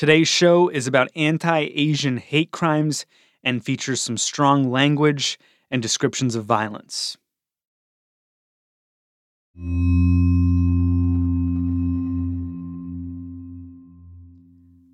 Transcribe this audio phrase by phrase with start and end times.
[0.00, 3.04] Today's show is about anti Asian hate crimes
[3.44, 5.38] and features some strong language
[5.70, 7.18] and descriptions of violence.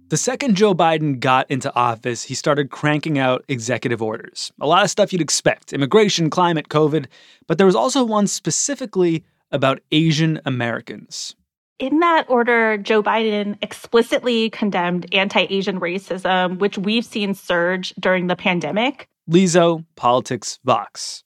[0.09, 4.51] The second Joe Biden got into office, he started cranking out executive orders.
[4.61, 7.07] A lot of stuff you'd expect immigration, climate, COVID,
[7.47, 11.37] but there was also one specifically about Asian Americans.
[11.79, 18.29] In that order, Joe Biden explicitly condemned anti Asian racism, which we've seen surge during
[18.29, 19.09] the pandemic.
[19.29, 21.23] Li Zhou, Politics, Vox.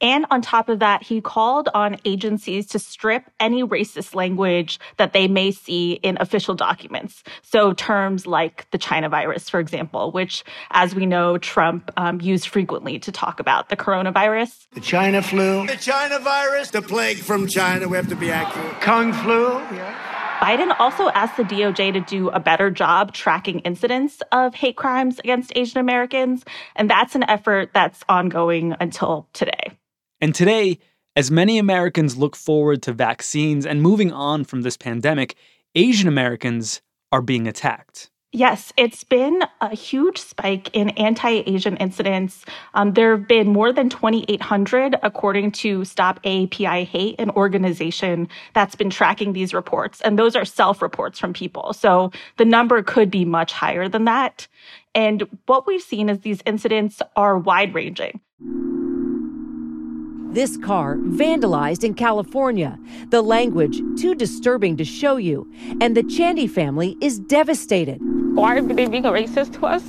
[0.00, 5.12] And on top of that, he called on agencies to strip any racist language that
[5.12, 7.22] they may see in official documents.
[7.42, 12.48] So terms like the China virus, for example, which, as we know, Trump um, used
[12.48, 14.66] frequently to talk about the coronavirus.
[14.72, 15.66] The China flu.
[15.66, 16.70] The China virus.
[16.70, 17.88] The plague from China.
[17.88, 18.80] We have to be accurate.
[18.80, 19.54] Kung flu.
[19.58, 20.10] Yeah.
[20.40, 25.18] Biden also asked the DOJ to do a better job tracking incidents of hate crimes
[25.18, 26.46] against Asian Americans.
[26.76, 29.76] And that's an effort that's ongoing until today.
[30.20, 30.78] And today,
[31.16, 35.34] as many Americans look forward to vaccines and moving on from this pandemic,
[35.74, 38.10] Asian Americans are being attacked.
[38.32, 42.44] Yes, it's been a huge spike in anti Asian incidents.
[42.74, 48.76] Um, there have been more than 2,800, according to Stop AAPI Hate, an organization that's
[48.76, 50.00] been tracking these reports.
[50.02, 51.72] And those are self reports from people.
[51.72, 54.46] So the number could be much higher than that.
[54.94, 58.20] And what we've seen is these incidents are wide ranging.
[60.32, 62.78] This car vandalized in California.
[63.08, 65.50] The language too disturbing to show you.
[65.80, 67.98] And the Chandy family is devastated.
[68.36, 69.82] Why are they being racist to us?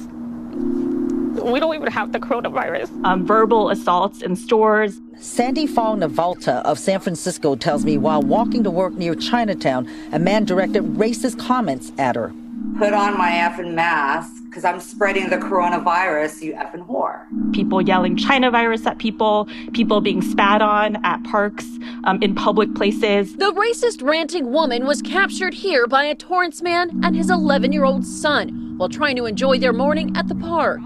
[1.43, 2.89] We don't even have the coronavirus.
[3.05, 4.99] Um, verbal assaults in stores.
[5.19, 10.17] Sandy Fong Navalta of San Francisco tells me while walking to work near Chinatown, a
[10.17, 12.33] man directed racist comments at her.
[12.77, 17.25] Put on my effing mask because I'm spreading the coronavirus, you effing whore.
[17.53, 21.65] People yelling China virus at people, people being spat on at parks,
[22.03, 23.35] um, in public places.
[23.37, 27.85] The racist ranting woman was captured here by a Torrance man and his 11 year
[27.85, 30.81] old son while trying to enjoy their morning at the park.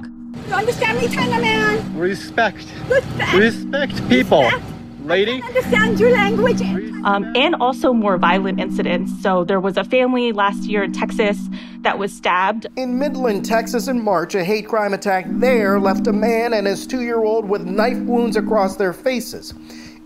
[0.47, 1.97] You understand me, China man?
[1.97, 2.66] Respect.
[2.88, 3.34] Respect.
[3.34, 4.44] Respect people.
[4.44, 4.75] Respect.
[5.07, 5.41] Lady?
[5.43, 6.61] understand your language.
[7.05, 9.11] Um, and also more violent incidents.
[9.21, 11.38] So there was a family last year in Texas
[11.81, 12.66] that was stabbed.
[12.75, 16.88] In Midland, Texas, in March, a hate crime attack there left a man and his
[16.88, 19.53] two year old with knife wounds across their faces.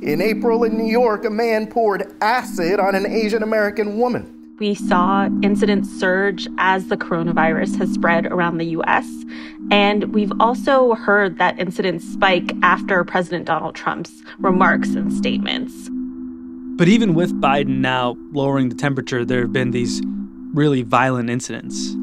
[0.01, 4.38] In April in New York, a man poured acid on an Asian American woman.
[4.59, 9.07] We saw incidents surge as the coronavirus has spread around the US.
[9.71, 15.89] And we've also heard that incidents spike after President Donald Trump's remarks and statements.
[16.75, 20.01] But even with Biden now lowering the temperature, there have been these
[20.53, 21.95] really violent incidents.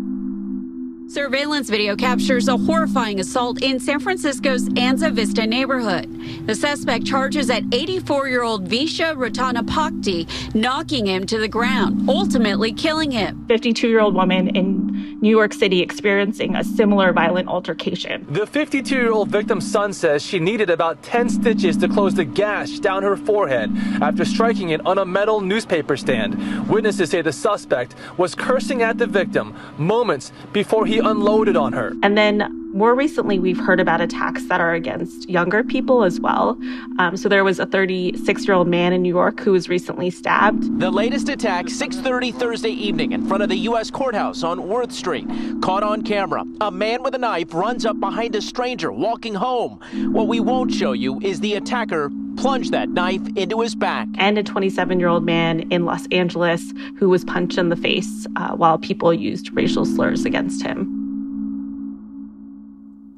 [1.08, 6.10] Surveillance video captures a horrifying assault in San Francisco's Anza Vista neighborhood.
[6.46, 12.72] The suspect charges at 84 year old Vicha Ratanapakdee, knocking him to the ground, ultimately
[12.72, 13.44] killing him.
[13.46, 14.85] 52 year old woman in
[15.20, 18.26] New York City experiencing a similar violent altercation.
[18.28, 22.24] The 52 year old victim's son says she needed about 10 stitches to close the
[22.24, 23.70] gash down her forehead
[24.02, 26.68] after striking it on a metal newspaper stand.
[26.68, 31.94] Witnesses say the suspect was cursing at the victim moments before he unloaded on her.
[32.02, 36.58] And then More recently, we've heard about attacks that are against younger people as well.
[36.98, 40.78] Um, so there was a 36-year-old man in New York who was recently stabbed.
[40.78, 43.90] The latest attack, 6:30 Thursday evening, in front of the U.S.
[43.90, 45.26] courthouse on Worth Street.
[45.62, 49.80] Caught on camera, a man with a knife runs up behind a stranger walking home.
[50.12, 54.06] What we won't show you is the attacker plunged that knife into his back.
[54.16, 58.26] And a 27 year old man in Los Angeles who was punched in the face
[58.36, 60.95] uh, while people used racial slurs against him.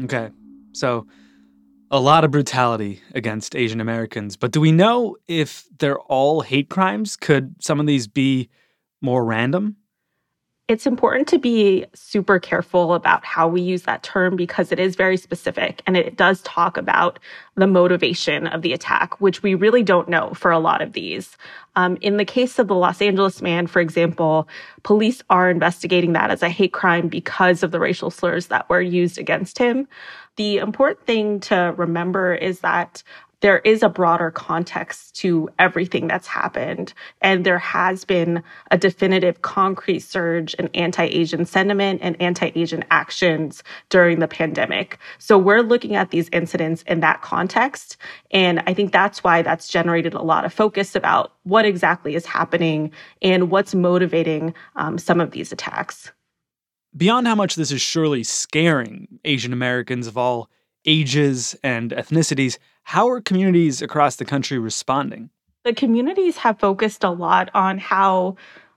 [0.04, 0.30] Okay.
[0.72, 1.06] So
[1.90, 4.36] a lot of brutality against Asian Americans.
[4.36, 7.16] But do we know if they're all hate crimes?
[7.16, 8.50] Could some of these be
[9.00, 9.76] more random?
[10.68, 14.96] It's important to be super careful about how we use that term because it is
[14.96, 17.18] very specific and it does talk about
[17.54, 21.38] the motivation of the attack, which we really don't know for a lot of these.
[21.74, 24.46] Um, in the case of the Los Angeles man, for example,
[24.82, 28.82] police are investigating that as a hate crime because of the racial slurs that were
[28.82, 29.88] used against him.
[30.36, 33.02] The important thing to remember is that
[33.40, 36.92] there is a broader context to everything that's happened.
[37.20, 44.18] And there has been a definitive concrete surge in anti-Asian sentiment and anti-Asian actions during
[44.18, 44.98] the pandemic.
[45.18, 47.96] So we're looking at these incidents in that context.
[48.30, 52.26] And I think that's why that's generated a lot of focus about what exactly is
[52.26, 52.90] happening
[53.22, 56.10] and what's motivating um, some of these attacks.
[56.96, 60.50] Beyond how much this is surely scaring Asian Americans of all
[60.84, 62.58] ages and ethnicities,
[62.88, 65.28] how are communities across the country responding?
[65.64, 68.36] The communities have focused a lot on how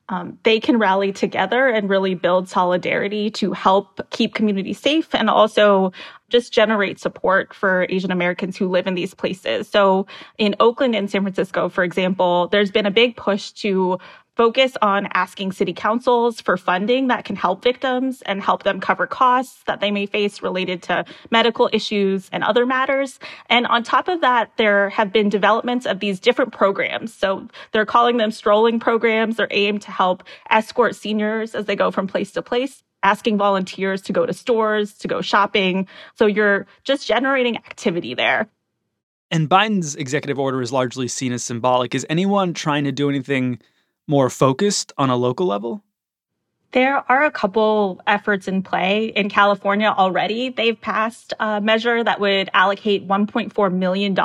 [0.10, 5.30] um, they can rally together and really build solidarity to help keep communities safe and
[5.30, 5.94] also
[6.28, 9.69] just generate support for Asian Americans who live in these places.
[9.69, 13.98] So in Oakland and San Francisco, for example, there's been a big push to
[14.42, 19.06] focus on asking city councils for funding that can help victims and help them cover
[19.06, 23.20] costs that they may face related to medical issues and other matters.
[23.52, 27.14] And on top of that, there have been developments of these different programs.
[27.14, 29.38] So they're calling them strolling programs.
[29.38, 34.02] They're aimed to help escort seniors as they go from place to place asking volunteers
[34.04, 35.88] to go to stores, to go shopping.
[36.16, 38.50] So you're just generating activity there.
[39.30, 41.94] And Biden's executive order is largely seen as symbolic.
[41.94, 43.60] Is anyone trying to do anything
[44.12, 45.84] more focused on a local level?
[46.74, 50.50] There are a couple efforts in play in California already.
[50.50, 54.16] They've passed a measure that would allocate $1.4 million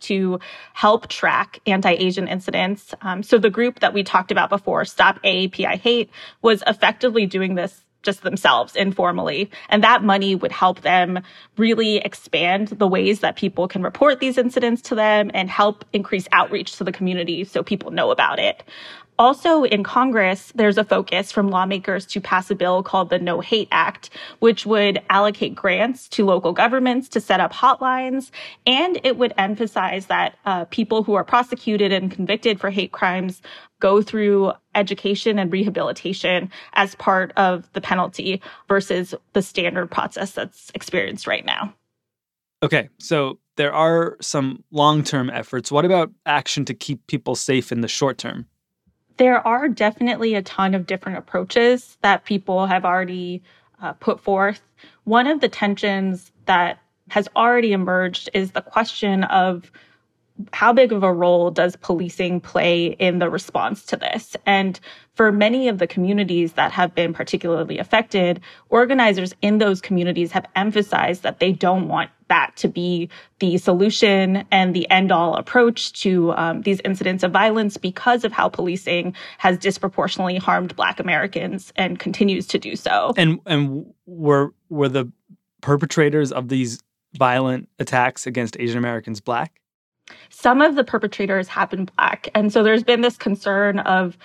[0.00, 0.40] to
[0.72, 2.94] help track anti-Asian incidents.
[3.02, 6.10] Um, so the group that we talked about before, Stop AAPI Hate,
[6.40, 9.50] was effectively doing this just themselves informally.
[9.68, 11.20] And that money would help them
[11.56, 16.26] really expand the ways that people can report these incidents to them and help increase
[16.32, 18.62] outreach to the community so people know about it.
[19.20, 23.40] Also in Congress, there's a focus from lawmakers to pass a bill called the No
[23.40, 24.08] Hate Act,
[24.38, 28.30] which would allocate grants to local governments to set up hotlines.
[28.66, 33.42] And it would emphasize that uh, people who are prosecuted and convicted for hate crimes
[33.78, 40.72] go through education and rehabilitation as part of the penalty versus the standard process that's
[40.74, 41.74] experienced right now.
[42.62, 45.70] Okay, so there are some long term efforts.
[45.70, 48.46] What about action to keep people safe in the short term?
[49.20, 53.42] There are definitely a ton of different approaches that people have already
[53.82, 54.62] uh, put forth.
[55.04, 56.78] One of the tensions that
[57.10, 59.70] has already emerged is the question of
[60.52, 64.36] how big of a role does policing play in the response to this?
[64.46, 64.78] And
[65.14, 70.46] for many of the communities that have been particularly affected, organizers in those communities have
[70.56, 73.10] emphasized that they don't want that to be
[73.40, 78.32] the solution and the end all approach to um, these incidents of violence because of
[78.32, 83.12] how policing has disproportionately harmed Black Americans and continues to do so.
[83.16, 85.12] And and were were the
[85.60, 86.80] perpetrators of these
[87.14, 89.59] violent attacks against Asian Americans Black?
[90.30, 92.28] Some of the perpetrators have been black.
[92.34, 94.16] And so there's been this concern of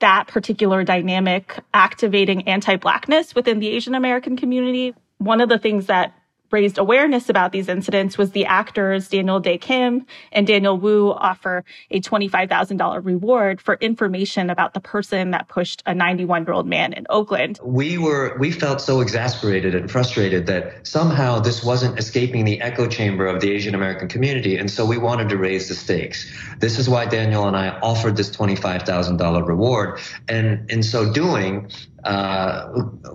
[0.00, 4.94] that particular dynamic activating anti blackness within the Asian American community.
[5.18, 6.14] One of the things that
[6.50, 11.64] raised awareness about these incidents was the actors Daniel Dae Kim and Daniel Wu offer
[11.90, 16.92] a $25,000 reward for information about the person that pushed a 91 year old man
[16.92, 17.58] in Oakland.
[17.62, 22.86] We were, we felt so exasperated and frustrated that somehow this wasn't escaping the echo
[22.86, 24.56] chamber of the Asian American community.
[24.56, 26.30] And so we wanted to raise the stakes.
[26.58, 30.00] This is why Daniel and I offered this $25,000 reward.
[30.28, 31.70] And in so doing,
[32.04, 32.68] uh,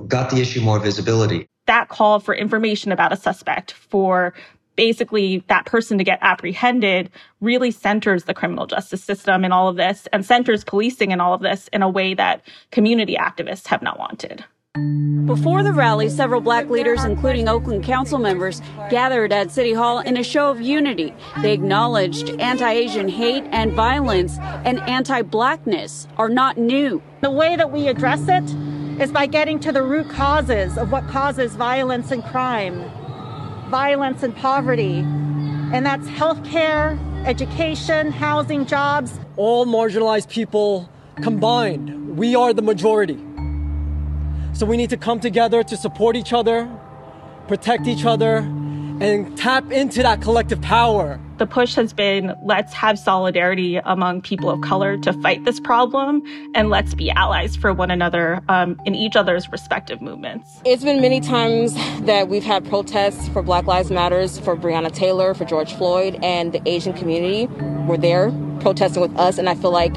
[0.08, 4.34] got the issue more visibility that call for information about a suspect for
[4.76, 7.10] basically that person to get apprehended
[7.42, 11.34] really centers the criminal justice system in all of this and centers policing in all
[11.34, 12.42] of this in a way that
[12.72, 14.44] community activists have not wanted.
[15.26, 20.18] Before the rally, several black leaders, including Oakland council members, gathered at City Hall in
[20.18, 21.14] a show of unity.
[21.44, 27.04] They acknowledged anti Asian hate and violence and anti blackness are not new.
[27.22, 28.44] The way that we address it
[29.00, 32.90] is by getting to the root causes of what causes violence and crime,
[33.70, 35.00] violence and poverty.
[35.00, 39.20] And that's healthcare, education, housing, jobs.
[39.36, 40.90] All marginalized people
[41.22, 43.18] combined, we are the majority.
[44.54, 46.70] So we need to come together to support each other,
[47.48, 51.20] protect each other, and tap into that collective power.
[51.44, 56.24] The push has been let's have solidarity among people of color to fight this problem,
[56.56, 60.62] and let's be allies for one another um, in each other's respective movements.
[60.64, 61.74] It's been many times
[62.06, 66.54] that we've had protests for Black Lives Matters, for Breonna Taylor, for George Floyd, and
[66.54, 67.48] the Asian community
[67.88, 68.32] were there
[68.62, 69.94] protesting with us, and I feel like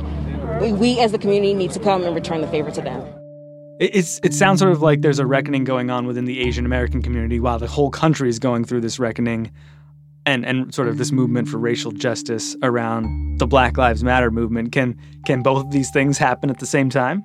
[0.61, 3.07] we as the community need to come and return the favor to them.
[3.79, 7.03] It's it sounds sort of like there's a reckoning going on within the Asian American
[7.03, 9.53] community while the whole country is going through this reckoning
[10.27, 14.73] and and sort of this movement for racial justice around the Black Lives Matter movement.
[14.73, 17.25] Can can both of these things happen at the same time?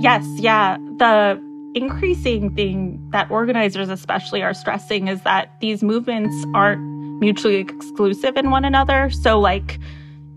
[0.00, 0.76] Yes, yeah.
[0.98, 1.40] The
[1.74, 6.80] increasing thing that organizers especially are stressing is that these movements aren't
[7.20, 9.10] mutually exclusive in one another.
[9.10, 9.78] So like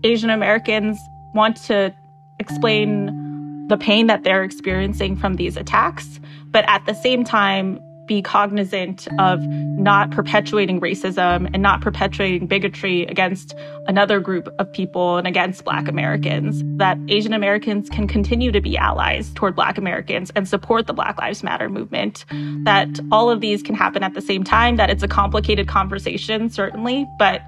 [0.04, 0.98] Asian Americans
[1.34, 1.92] want to
[2.38, 8.22] explain the pain that they're experiencing from these attacks, but at the same time, be
[8.22, 13.54] cognizant of not perpetuating racism and not perpetuating bigotry against
[13.86, 16.62] another group of people and against Black Americans.
[16.78, 21.18] That Asian Americans can continue to be allies toward Black Americans and support the Black
[21.18, 22.24] Lives Matter movement.
[22.64, 26.50] That all of these can happen at the same time, that it's a complicated conversation,
[26.50, 27.42] certainly, but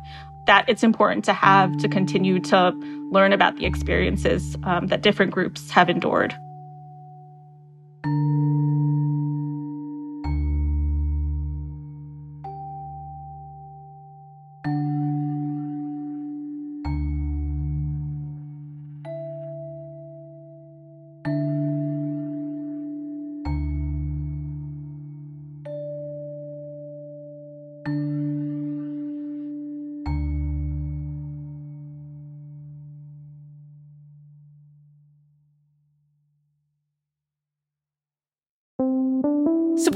[0.46, 2.70] that it's important to have to continue to
[3.10, 6.34] learn about the experiences um, that different groups have endured.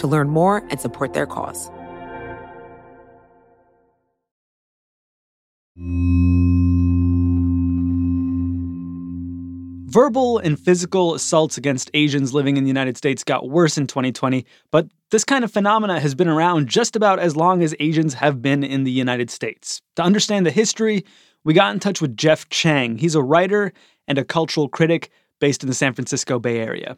[0.00, 1.70] to learn more and support their cause.
[9.90, 14.46] Verbal and physical assaults against Asians living in the United States got worse in 2020,
[14.70, 18.40] but this kind of phenomena has been around just about as long as Asians have
[18.40, 19.82] been in the United States.
[19.96, 21.04] To understand the history,
[21.42, 22.98] we got in touch with Jeff Chang.
[22.98, 23.72] He's a writer
[24.06, 26.96] and a cultural critic based in the San Francisco Bay Area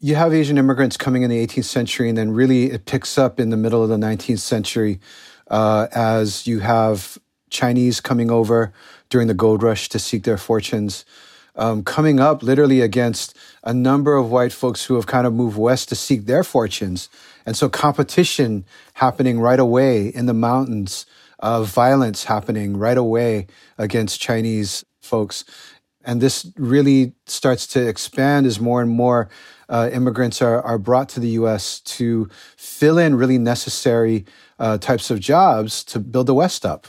[0.00, 3.40] you have Asian immigrants coming in the 18th century, and then really it picks up
[3.40, 5.00] in the middle of the 19th century
[5.48, 7.18] uh, as you have
[7.50, 8.72] Chinese coming over
[9.08, 11.04] during the gold rush to seek their fortunes,
[11.56, 15.58] um, coming up literally against a number of white folks who have kind of moved
[15.58, 17.08] west to seek their fortunes.
[17.44, 18.64] And so competition
[18.94, 21.06] happening right away in the mountains,
[21.40, 23.46] uh, violence happening right away
[23.78, 25.44] against Chinese folks.
[26.08, 29.28] And this really starts to expand as more and more
[29.68, 34.24] uh, immigrants are, are brought to the US to fill in really necessary
[34.58, 36.86] uh, types of jobs to build the West up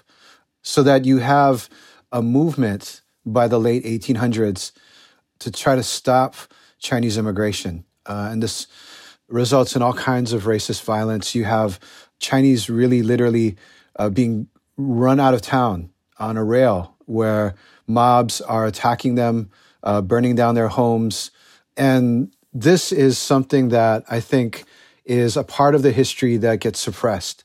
[0.61, 1.67] so that you have
[2.13, 4.71] a movement by the late 1800s
[5.39, 6.35] to try to stop
[6.79, 7.83] Chinese immigration.
[8.05, 8.67] Uh, and this
[9.27, 11.35] results in all kinds of racist violence.
[11.35, 11.77] You have
[12.19, 13.57] Chinese really literally
[13.97, 14.47] uh, being
[14.77, 17.55] run out of town on a rail where
[17.89, 19.49] mobs are attacking them,
[19.83, 21.31] uh, burning down their homes.
[21.75, 24.65] And this is something that I think
[25.05, 27.43] is a part of the history that gets suppressed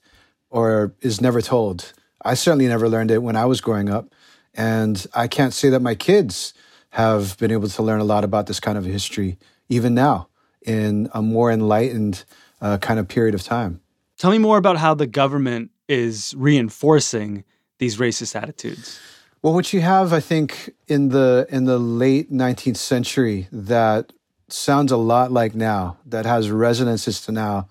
[0.51, 1.93] or is never told.
[2.25, 4.15] I certainly never learned it when I was growing up.
[4.55, 6.55] And I can't say that my kids
[6.91, 9.37] have been able to learn a lot about this kind of history,
[9.69, 10.29] even now,
[10.65, 12.25] in a more enlightened
[12.61, 13.81] uh, kind of period of time.
[14.17, 17.45] Tell me more about how the government is reinforcing
[17.79, 19.01] these racist attitudes.
[19.45, 24.11] Well, what you have, I think, in the in the late 19th century that
[24.49, 27.69] sounds a lot like now, that has resonances to now,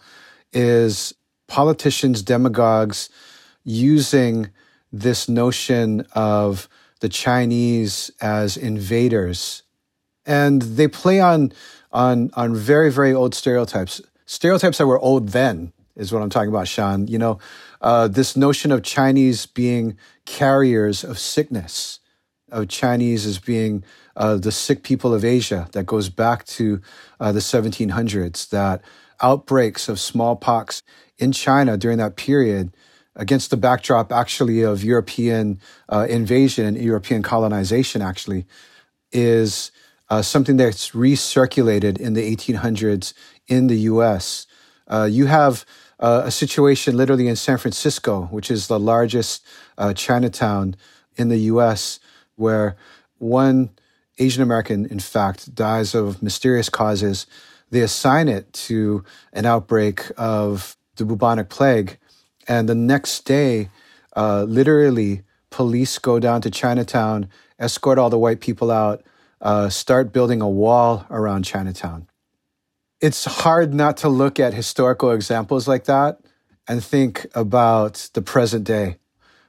[0.51, 1.15] is
[1.48, 3.10] politicians, demagogues
[3.63, 4.51] using
[4.92, 9.63] this notion of the Chinese as invaders.
[10.27, 11.53] And they play on,
[11.92, 14.00] on, on very, very old stereotypes.
[14.27, 17.08] Stereotypes that were old then is what I'm talking about, Sean.
[17.08, 17.39] You know,
[17.84, 22.00] uh, this notion of Chinese being carriers of sickness,
[22.50, 23.84] of Chinese as being
[24.16, 26.80] uh, the sick people of Asia that goes back to
[27.20, 28.82] uh, the 1700s, that
[29.22, 30.82] outbreaks of smallpox
[31.18, 32.74] in China during that period
[33.18, 35.60] against the backdrop actually of European
[35.90, 38.46] uh, invasion and European colonization actually
[39.12, 39.72] is
[40.10, 43.13] uh, something that's recirculated in the 1800s
[43.48, 44.48] in the US.
[44.90, 45.66] You have
[46.03, 49.43] uh, a situation literally in San Francisco, which is the largest
[49.79, 50.75] uh, Chinatown
[51.15, 52.00] in the US,
[52.36, 52.75] where
[53.17, 53.72] one
[54.19, 57.25] Asian American, in fact, dies of mysterious causes.
[57.72, 61.98] They assign it to an outbreak of the bubonic plague
[62.48, 63.69] and the next day,
[64.15, 67.29] uh, literally, police go down to Chinatown,
[67.60, 69.03] escort all the white people out,
[69.41, 72.07] uh, start building a wall around Chinatown.
[73.03, 76.22] It's hard not to look at historical examples like that
[76.70, 78.96] and think about the present day,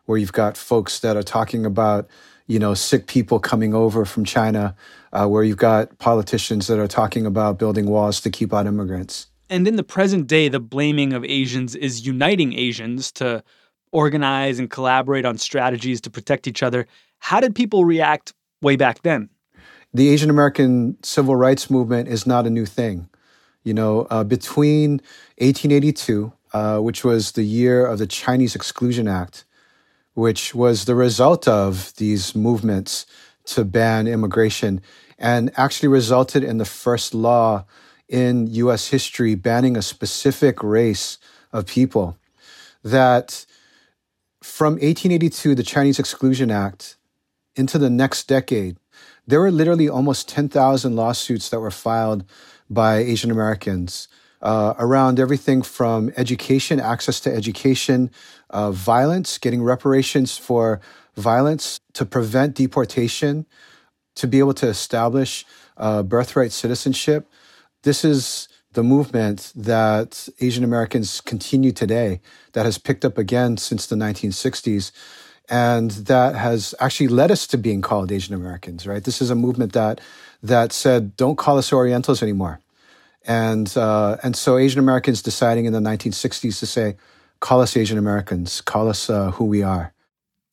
[0.07, 2.09] where you've got folks that are talking about,
[2.49, 4.75] you know, sick people coming over from China,
[5.13, 9.29] uh, where you've got politicians that are talking about building walls to keep out immigrants.
[9.49, 13.45] And in the present day, the blaming of Asians is uniting Asians to
[13.93, 16.89] organize and collaborate on strategies to protect each other.
[17.21, 19.29] How did people react way back then?
[19.93, 23.09] The Asian American civil rights movement is not a new thing.
[23.65, 25.01] You know, uh, between
[25.39, 29.45] 1882, uh, which was the year of the Chinese Exclusion Act,
[30.13, 33.07] which was the result of these movements
[33.47, 34.81] to ban immigration
[35.19, 37.65] and actually resulted in the first law
[38.09, 41.19] in US history banning a specific race
[41.53, 42.19] of people.
[42.83, 43.47] That
[44.43, 46.97] from 1882, the Chinese Exclusion Act,
[47.57, 48.77] into the next decade,
[49.27, 52.25] there were literally almost 10,000 lawsuits that were filed
[52.71, 54.09] by Asian Americans
[54.45, 58.11] uh, around everything from education, access to education,
[58.51, 60.81] uh, violence, getting reparations for
[61.17, 63.47] violence, to prevent deportation,
[64.15, 65.47] to be able to establish
[65.79, 67.29] uh, birthright citizenship.
[67.83, 72.21] This is the movement that Asian Americans continue today,
[72.53, 74.93] that has picked up again since the 1960s,
[75.49, 78.87] and that has actually led us to being called Asian Americans.
[78.87, 79.05] Right?
[79.05, 80.01] This is a movement that
[80.45, 82.61] that said, "Don't call us Orientals anymore,"
[83.27, 86.97] and uh, and so Asian Americans deciding in the 1960s to say,
[87.41, 88.61] "Call us Asian Americans.
[88.61, 89.93] Call us uh, who we are."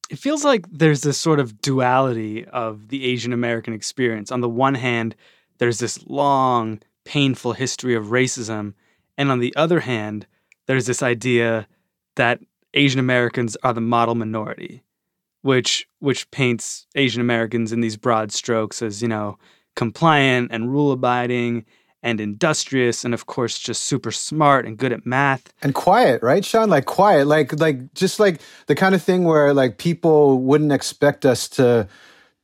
[0.10, 4.32] It feels like there's this sort of duality of the Asian American experience.
[4.32, 5.16] On the one hand,
[5.58, 8.74] there's this long painful history of racism.
[9.18, 10.28] And on the other hand,
[10.68, 11.68] there's this idea
[12.16, 12.40] that
[12.74, 14.84] Asian Americans are the model minority,
[15.42, 19.38] which which paints Asian Americans in these broad strokes as, you know,
[19.76, 21.66] compliant and rule abiding
[22.04, 26.44] and industrious and of course just super smart and good at math and quiet right
[26.44, 30.72] sean like quiet like like just like the kind of thing where like people wouldn't
[30.72, 31.88] expect us to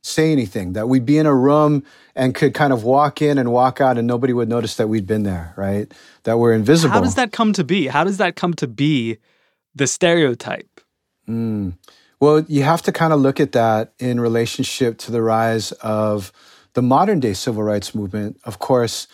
[0.02, 1.82] say anything, that we'd be in a room
[2.14, 5.06] and could kind of walk in and walk out and nobody would notice that we'd
[5.06, 5.92] been there, right?
[6.24, 6.92] That we're invisible.
[6.92, 7.86] How does that come to be?
[7.86, 9.18] How does that come to be
[9.74, 10.80] the stereotype?
[11.28, 11.76] Mm.
[12.20, 16.32] Well, you have to kind of look at that in relationship to the rise of
[16.78, 18.38] the modern day civil rights movement.
[18.44, 19.08] Of course,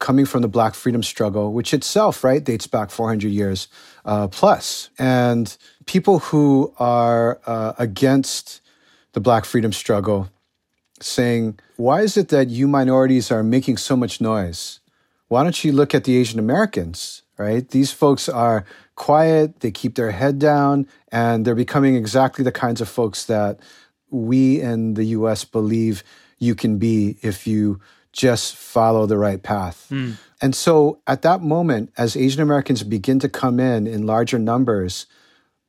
[0.00, 3.68] coming from the Black freedom struggle, which itself, right, dates back 400 years
[4.04, 4.90] uh, plus.
[4.98, 8.60] And people who are uh, against
[9.12, 10.28] the Black freedom struggle
[10.98, 14.80] saying, Why is it that you minorities are making so much noise?
[15.28, 17.68] Why don't you look at the Asian Americans, right?
[17.68, 18.64] These folks are
[18.96, 23.60] quiet, they keep their head down, and they're becoming exactly the kinds of folks that
[24.10, 26.02] we in the US believe
[26.44, 27.80] you can be if you
[28.12, 29.88] just follow the right path.
[29.90, 30.16] Mm.
[30.40, 35.06] And so at that moment, as Asian Americans begin to come in in larger numbers,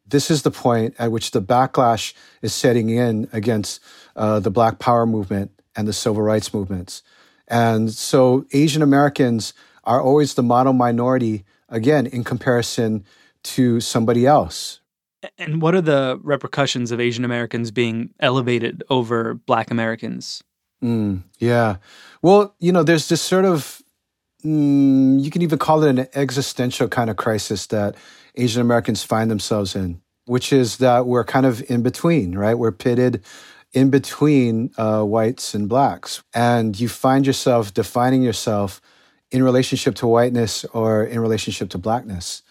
[0.06, 3.82] this is the point at which the backlash is setting in against
[4.16, 7.02] uh, the Black Power movement and the civil rights movements.
[7.48, 13.06] And so Asian Americans are always the model minority, again, in comparison
[13.44, 14.80] to somebody else.
[15.38, 20.44] And what are the repercussions of Asian Americans being elevated over Black Americans?
[20.84, 21.78] Mm, yeah.
[22.22, 23.82] Well, you know, there's this sort of,
[24.44, 27.96] mm, you can even call it an existential kind of crisis that
[28.36, 32.56] Asian Americans find themselves in, which is that we're kind of in between, right?
[32.56, 33.24] We're pitted
[33.74, 36.24] in between uh, whites and blacks.
[36.34, 38.82] And you find yourself defining yourself
[39.32, 42.42] in relationship to whiteness or in relationship to blackness.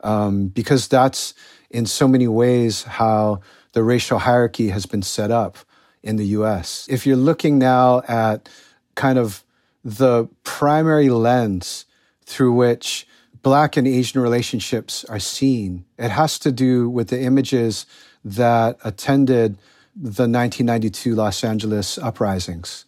[0.00, 1.34] Um, because that's
[1.70, 3.40] in so many ways how
[3.72, 5.58] the racial hierarchy has been set up
[6.02, 6.86] in the US.
[6.90, 8.48] If you're looking now at
[8.94, 9.44] kind of
[9.84, 11.86] the primary lens
[12.24, 13.06] through which
[13.42, 17.86] Black and Asian relationships are seen, it has to do with the images
[18.24, 19.58] that attended
[19.96, 22.84] the 1992 Los Angeles uprisings,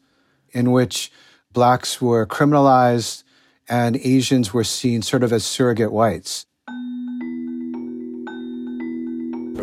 [0.52, 1.10] in which
[1.52, 3.24] Blacks were criminalized
[3.68, 6.46] and Asians were seen sort of as surrogate whites.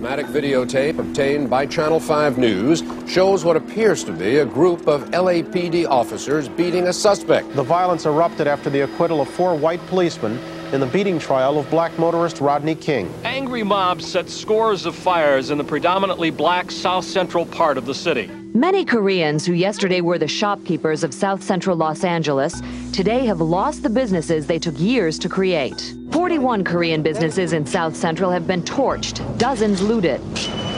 [0.01, 5.03] Dramatic videotape obtained by Channel 5 News shows what appears to be a group of
[5.11, 7.55] LAPD officers beating a suspect.
[7.55, 10.39] The violence erupted after the acquittal of four white policemen
[10.73, 13.13] in the beating trial of black motorist Rodney King.
[13.23, 17.93] Angry mobs set scores of fires in the predominantly black south central part of the
[17.93, 18.27] city.
[18.53, 22.61] Many Koreans who yesterday were the shopkeepers of south central Los Angeles
[22.93, 25.93] today have lost the businesses they took years to create.
[26.11, 30.21] 41 Korean businesses in south central have been torched, dozens looted.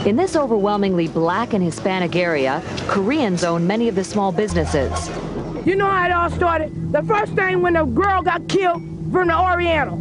[0.06, 5.10] In this overwhelmingly black and Hispanic area, Koreans own many of the small businesses.
[5.65, 6.91] You know how it all started?
[6.91, 9.97] The first thing when a girl got killed, from the Oriental.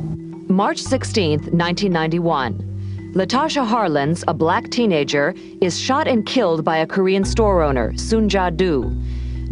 [0.48, 3.12] March 16, 1991.
[3.14, 8.30] Latasha Harlins, a black teenager, is shot and killed by a Korean store owner, Soon
[8.30, 8.90] Ja Du.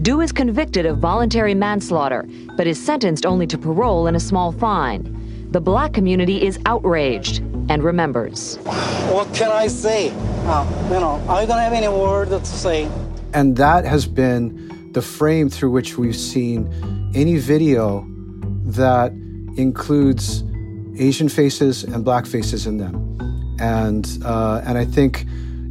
[0.00, 4.50] Do is convicted of voluntary manslaughter, but is sentenced only to parole and a small
[4.50, 5.04] fine.
[5.50, 8.56] The black community is outraged and remembers.
[9.12, 10.08] What can I say?
[10.46, 12.88] Uh, you know, I don't have any word to say.
[13.34, 18.06] And that has been the frame through which we've seen any video
[18.64, 19.12] that
[19.60, 20.42] includes
[20.98, 22.94] Asian faces and black faces in them.
[23.60, 25.26] And, uh, and I think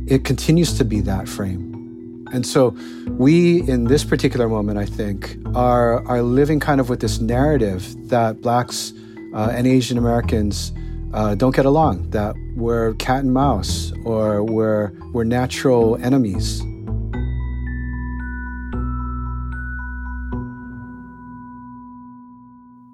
[0.08, 2.26] it continues to be that frame.
[2.32, 2.76] And so
[3.08, 7.96] we, in this particular moment, I think, are, are living kind of with this narrative
[8.10, 8.94] that blacks
[9.34, 10.72] uh, and Asian Americans
[11.14, 16.62] uh, don't get along, that we're cat and mouse or we're, we're natural enemies.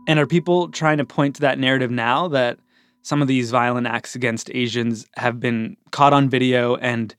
[0.07, 2.59] And are people trying to point to that narrative now that
[3.01, 7.15] some of these violent acts against Asians have been caught on video and,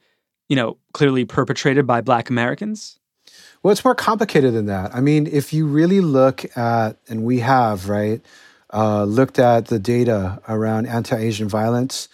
[0.48, 2.98] you know, clearly perpetrated by black Americans?
[3.62, 4.94] Well, it's more complicated than that.
[4.94, 8.20] I mean, if you really look at, and we have, right,
[8.72, 12.08] uh, looked at the data around anti Asian violence,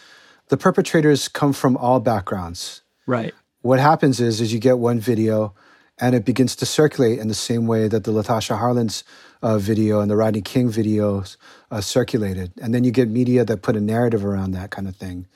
[0.49, 2.83] the perpetrators come from all backgrounds.
[3.07, 3.35] Right.
[3.63, 5.55] What happens is, is you get one video
[6.03, 9.05] and it begins to circulate in the same way that the Latasha Harlins
[9.41, 11.37] uh, video and the Rodney King videos
[11.71, 12.53] uh, circulated.
[12.61, 15.29] And then you get media that put a narrative around that kind of thing.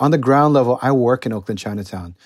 [0.00, 2.16] On the ground level, I work in Oakland, Chinatown.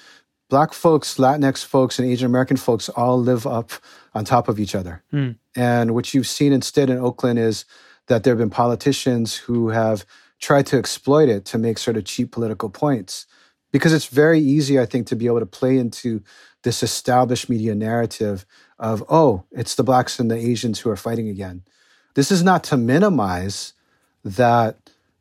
[0.48, 3.72] Black folks, Latinx folks, and Asian American folks all live up
[4.14, 5.02] on top of each other.
[5.12, 5.36] Mm.
[5.54, 7.66] And what you've seen instead in Oakland is
[8.06, 10.06] that there have been politicians who have
[10.40, 13.26] tried to exploit it to make sort of cheap political points.
[13.72, 16.22] Because it's very easy, I think, to be able to play into
[16.64, 18.44] this established media narrative
[18.78, 21.62] of, oh, it's the blacks and the Asians who are fighting again.
[22.14, 23.72] This is not to minimize
[24.24, 24.76] that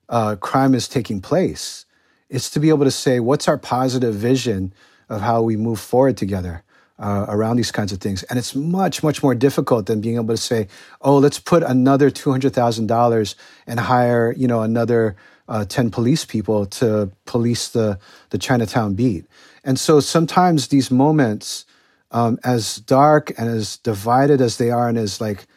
[0.10, 1.86] uh, crime is taking place.
[2.29, 4.73] It's to be able to say, what's our positive vision
[5.10, 6.63] of how we move forward together
[6.97, 8.23] uh, around these kinds of things?
[8.23, 10.67] And it's much, much more difficult than being able to say,
[11.01, 13.36] oh, let's put another $200,000
[13.67, 15.15] and hire, you know, another
[15.47, 19.25] uh, 10 police people to police the, the Chinatown beat.
[19.63, 21.65] And so sometimes these moments,
[22.12, 25.47] um, as dark and as divided as they are, and as like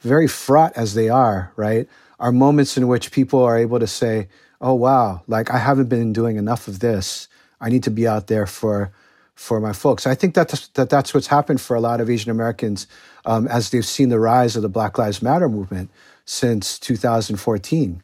[0.00, 4.28] very fraught as they are, right, are moments in which people are able to say,
[4.60, 7.28] "Oh wow, like I haven't been doing enough of this.
[7.60, 8.92] I need to be out there for."
[9.34, 10.06] for my folks.
[10.06, 12.86] I think that's, that that's what's happened for a lot of Asian Americans
[13.24, 15.90] um, as they've seen the rise of the Black Lives Matter movement
[16.24, 18.02] since 2014.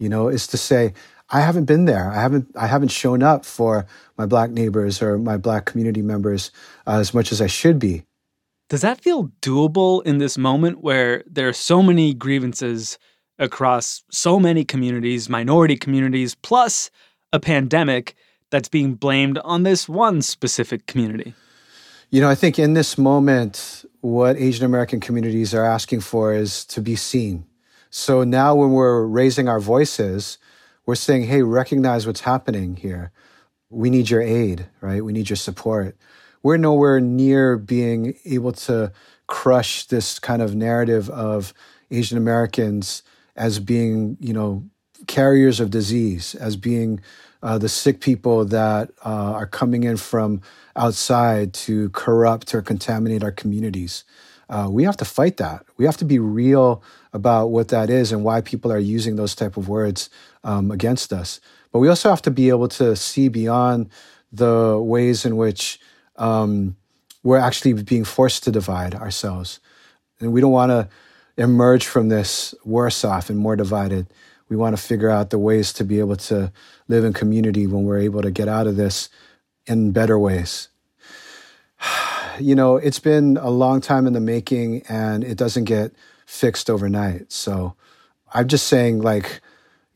[0.00, 0.92] You know, is to say,
[1.30, 2.10] I haven't been there.
[2.10, 3.86] I haven't I haven't shown up for
[4.18, 6.50] my black neighbors or my black community members
[6.86, 8.04] uh, as much as I should be.
[8.68, 12.98] Does that feel doable in this moment where there are so many grievances
[13.38, 16.90] across so many communities, minority communities, plus
[17.32, 18.14] a pandemic
[18.50, 21.34] that's being blamed on this one specific community?
[22.10, 26.64] You know, I think in this moment, what Asian American communities are asking for is
[26.66, 27.44] to be seen.
[27.90, 30.38] So now when we're raising our voices,
[30.86, 33.10] we're saying, hey, recognize what's happening here.
[33.68, 35.04] We need your aid, right?
[35.04, 35.96] We need your support.
[36.42, 38.92] We're nowhere near being able to
[39.26, 41.52] crush this kind of narrative of
[41.90, 43.02] Asian Americans
[43.36, 44.64] as being, you know,
[45.06, 47.00] carriers of disease, as being
[47.42, 50.40] uh, the sick people that uh, are coming in from
[50.76, 54.04] outside to corrupt or contaminate our communities.
[54.48, 55.64] Uh, we have to fight that.
[55.76, 59.34] We have to be real about what that is and why people are using those
[59.34, 60.10] type of words
[60.44, 61.40] um, against us.
[61.72, 63.90] But we also have to be able to see beyond
[64.32, 65.80] the ways in which
[66.16, 66.76] um,
[67.22, 69.60] we're actually being forced to divide ourselves.
[70.20, 70.88] And we don't want to
[71.36, 74.06] emerge from this worse off and more divided.
[74.48, 76.52] We want to figure out the ways to be able to
[76.88, 79.08] live in community when we're able to get out of this
[79.66, 80.68] in better ways.
[82.38, 85.92] You know, it's been a long time in the making and it doesn't get
[86.30, 87.32] fixed overnight.
[87.32, 87.74] So
[88.32, 89.40] I'm just saying, like,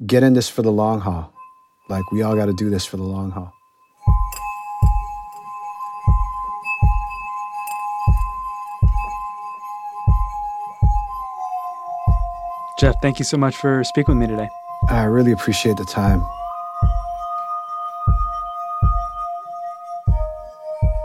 [0.05, 1.33] get in this for the long haul.
[1.89, 3.53] Like, we all got to do this for the long haul.
[12.81, 14.49] Jeff, thank you so much for speaking with me today.
[14.89, 16.27] I really appreciate the time.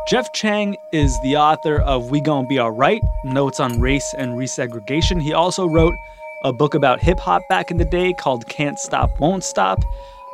[0.09, 5.21] Jeff Chang is the author of We Gonna Be Alright Notes on Race and Resegregation.
[5.21, 5.93] He also wrote
[6.43, 9.77] a book about hip hop back in the day called Can't Stop, Won't Stop.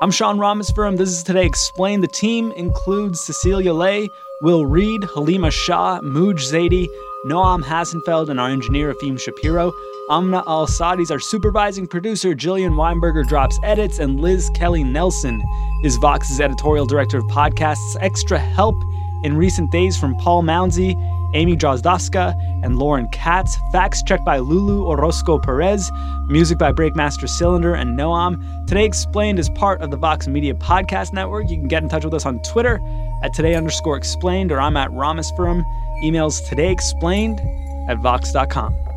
[0.01, 0.95] I'm Sean Rameswaram.
[0.95, 2.03] This is Today Explained.
[2.03, 4.07] The team includes Cecilia Lei,
[4.43, 6.87] Will Reed, Halima Shah, Mooj Zaidi,
[7.25, 9.73] Noam Hassenfeld, and our engineer Efim Shapiro.
[10.09, 12.33] Amna Al Sadi's our supervising producer.
[12.33, 15.43] Jillian Weinberger drops edits, and Liz Kelly Nelson
[15.83, 17.97] is Vox's editorial director of podcasts.
[17.99, 18.77] Extra help
[19.25, 20.93] in recent days from Paul Mounsey,
[21.33, 23.57] Amy Drozdowska, and Lauren Katz.
[23.71, 25.91] Facts checked by Lulu Orozco Perez.
[26.27, 28.37] Music by Breakmaster Cylinder and Noam.
[28.67, 31.49] Today Explained is part of the Vox Media Podcast Network.
[31.49, 32.79] You can get in touch with us on Twitter
[33.23, 35.63] at today underscore explained, or I'm at Rameswaram.
[36.03, 37.41] Emails today explained
[37.89, 38.94] at vox.com.